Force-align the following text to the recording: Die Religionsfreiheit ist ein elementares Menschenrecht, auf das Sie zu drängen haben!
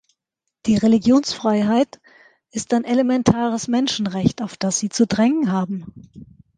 Die 0.65 0.77
Religionsfreiheit 0.77 2.01
ist 2.49 2.73
ein 2.73 2.85
elementares 2.85 3.67
Menschenrecht, 3.67 4.41
auf 4.41 4.57
das 4.57 4.79
Sie 4.79 4.89
zu 4.89 5.05
drängen 5.05 5.51
haben! 5.51 5.93